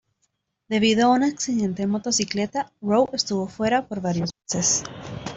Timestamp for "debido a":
0.67-1.11